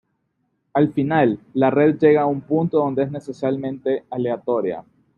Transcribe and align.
Al 0.73 0.91
final, 0.93 1.37
la 1.53 1.69
red 1.69 1.99
llega 1.99 2.21
a 2.21 2.25
un 2.25 2.41
punto 2.41 2.79
donde 2.79 3.03
es 3.03 3.13
esencialmente 3.13 4.03
aleatoria. 4.09 4.83